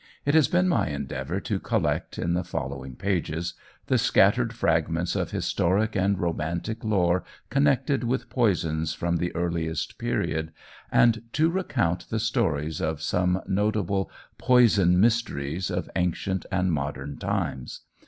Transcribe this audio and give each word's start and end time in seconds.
It 0.25 0.33
has 0.33 0.47
been 0.47 0.67
my 0.67 0.87
endeavour 0.89 1.39
to 1.41 1.59
collect, 1.59 2.17
in 2.17 2.33
the 2.33 2.43
following 2.43 2.95
pages, 2.95 3.53
the 3.85 3.99
scattered 3.99 4.51
fragments 4.51 5.15
of 5.15 5.29
historic 5.29 5.95
and 5.95 6.17
romantic 6.19 6.83
lore 6.83 7.23
connected 7.51 8.03
with 8.03 8.27
poisons 8.27 8.95
from 8.95 9.17
the 9.17 9.31
earliest 9.35 9.99
period, 9.99 10.53
and 10.91 11.21
to 11.33 11.51
recount 11.51 12.09
the 12.09 12.17
stories 12.19 12.81
of 12.81 12.99
some 12.99 13.43
notable 13.45 14.09
"poison 14.39 14.99
mysteries" 14.99 15.69
of 15.69 15.87
ancient 15.95 16.47
and 16.51 16.71
modern 16.71 17.19
times. 17.19 17.81